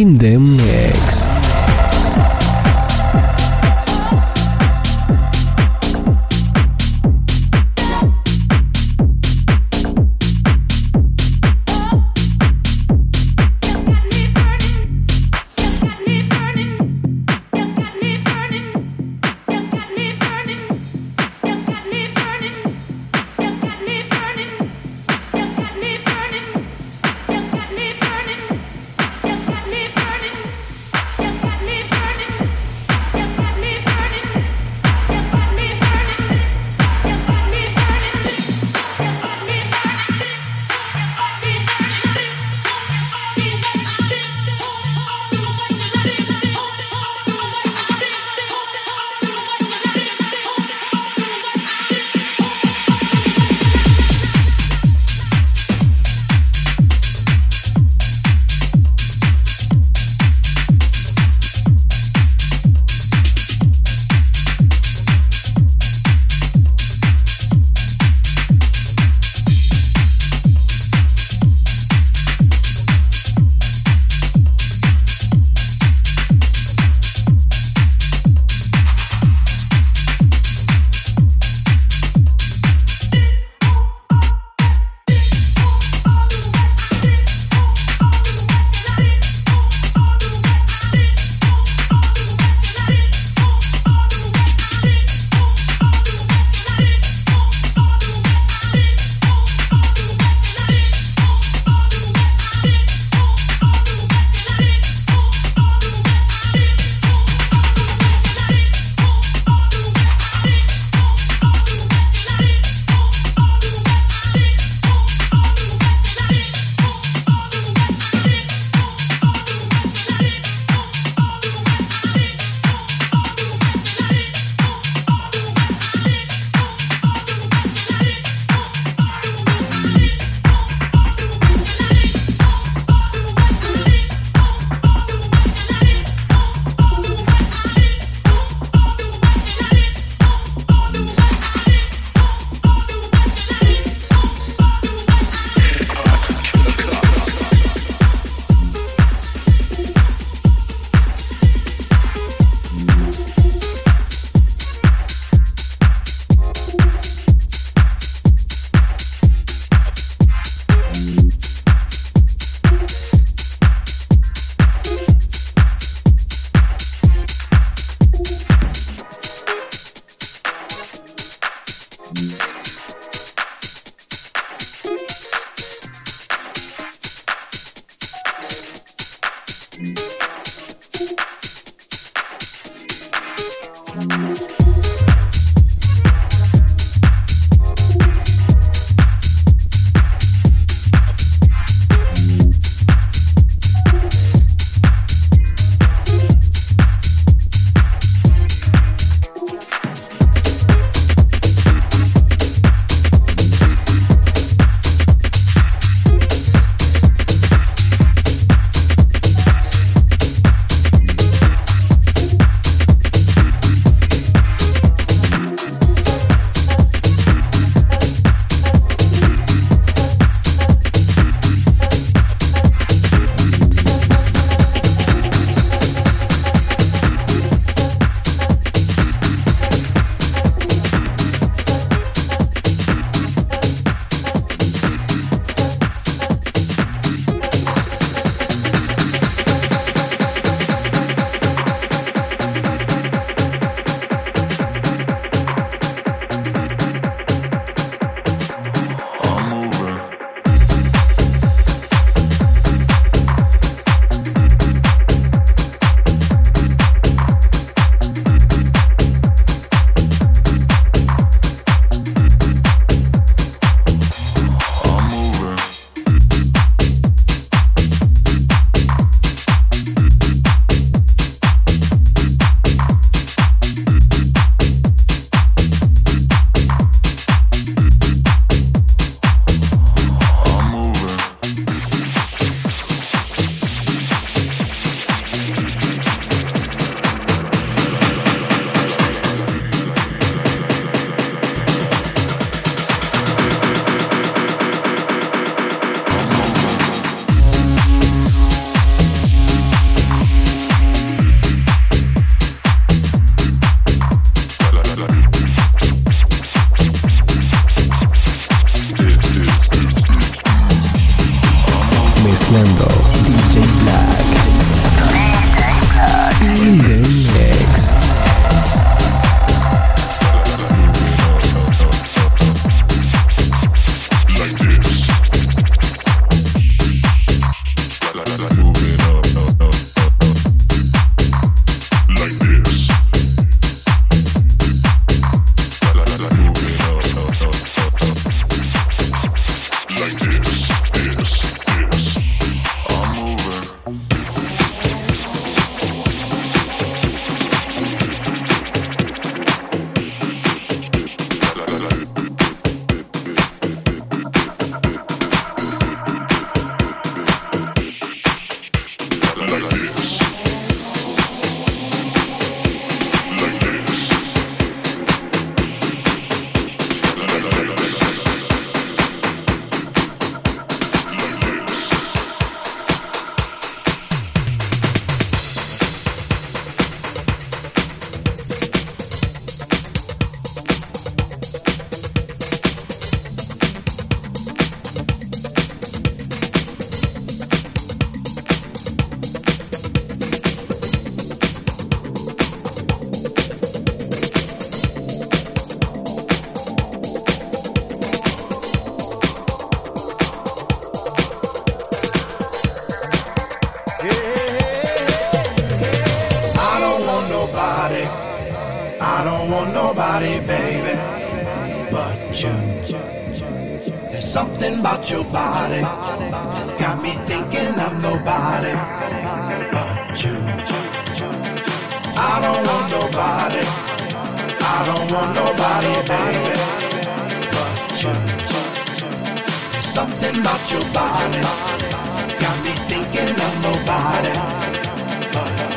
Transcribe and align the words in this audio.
in 0.00 0.18
the 0.18 0.55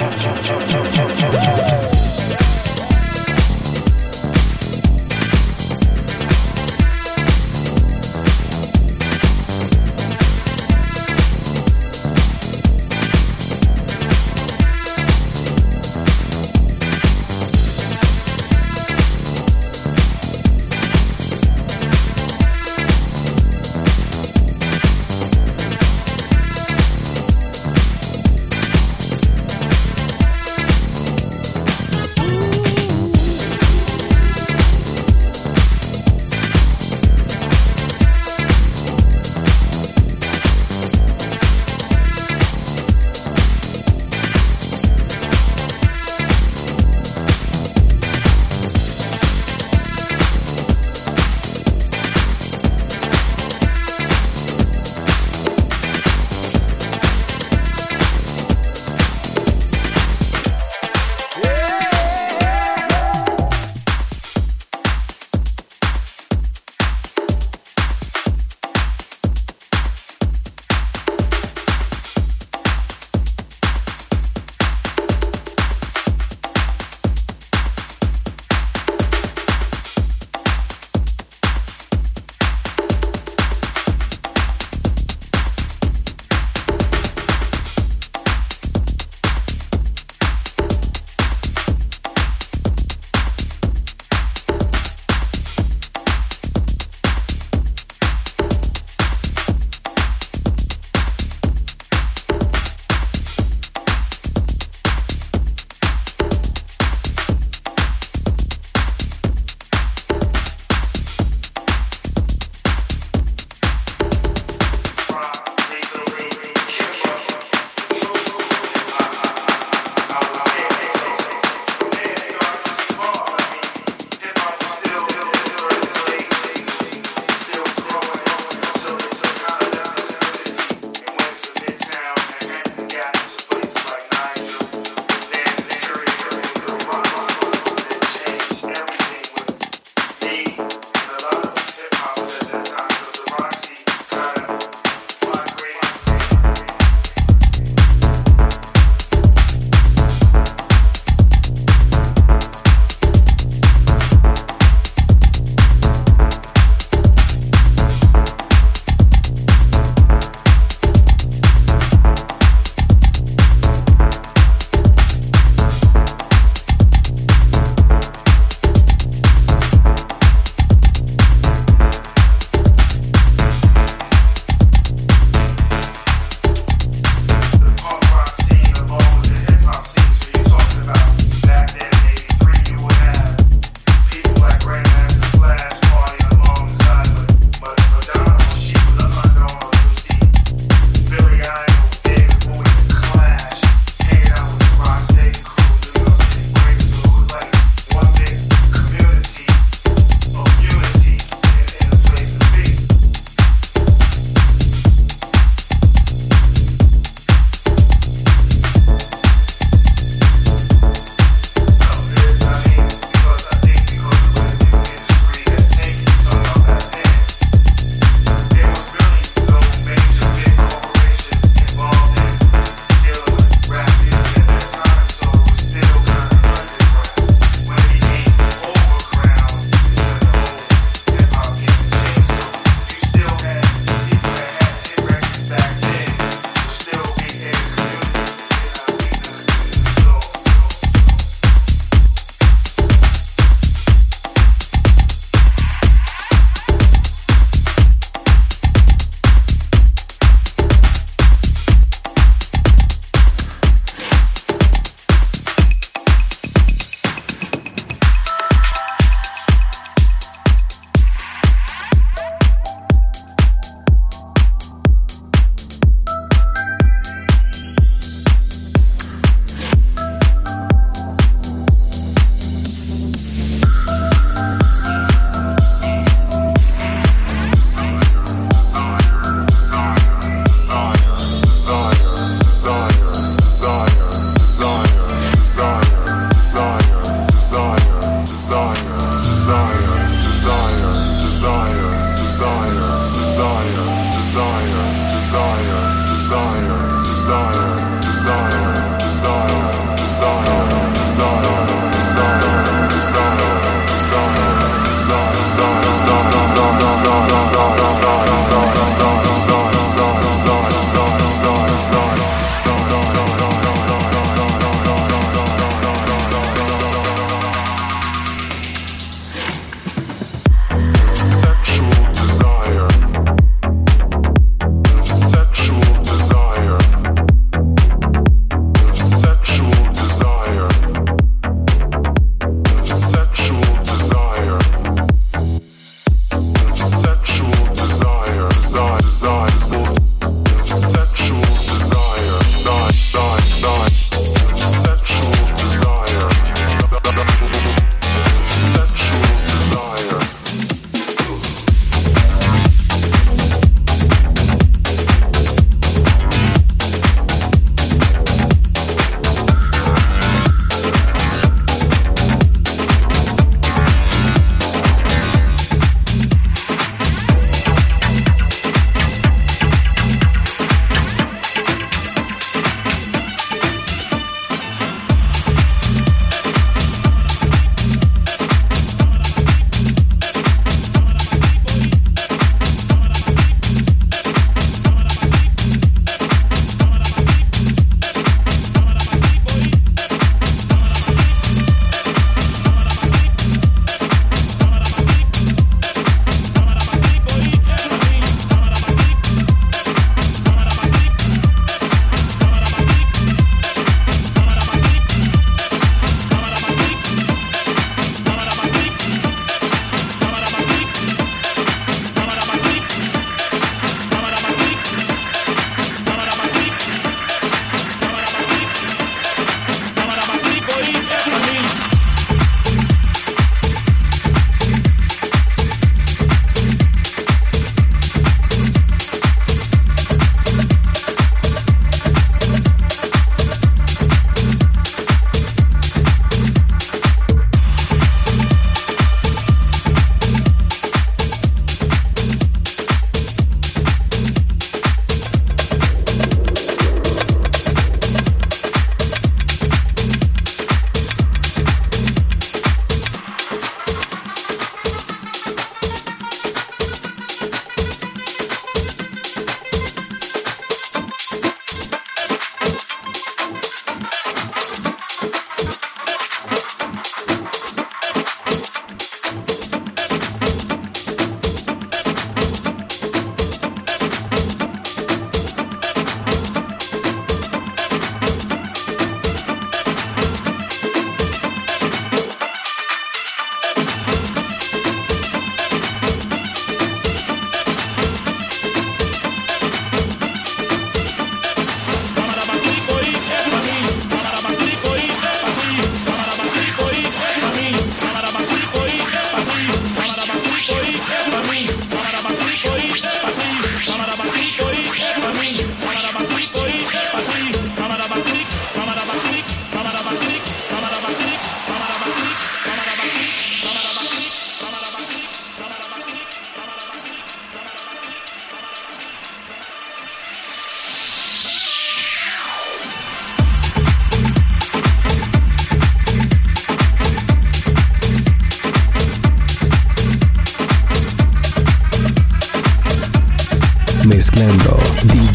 but 0.00 0.48
you. 0.48 0.61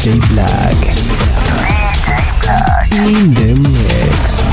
Black. 0.07 0.71
Black. 2.41 2.91
In 2.93 3.33
the 3.33 3.55
mix. 3.55 4.47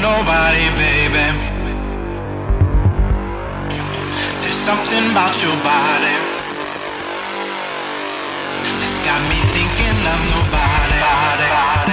nobody, 0.00 0.64
baby. 0.80 1.26
There's 4.40 4.60
something 4.68 5.10
about 5.10 5.34
your 5.42 5.56
body 5.62 6.16
that's 8.80 9.00
got 9.04 9.20
me 9.30 9.38
thinking 9.54 9.98
of 10.12 10.20
nobody. 10.34 11.83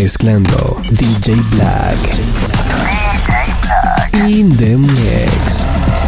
Mezclando 0.00 0.80
DJ 0.92 1.34
Black. 1.50 2.20
In 4.14 4.48
the 4.56 4.74
mix. 4.76 5.99